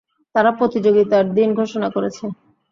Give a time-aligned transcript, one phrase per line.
[0.35, 2.23] তারা প্রতিযোগিতার দিন ঘোষণা করেছে।